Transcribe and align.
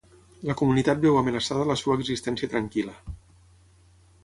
La 0.49 0.53
comunitat 0.61 1.03
veu 1.03 1.19
amenaçada 1.19 1.67
la 1.73 1.77
seva 1.83 1.99
existència 2.01 2.51
tranquil·la. 2.57 2.99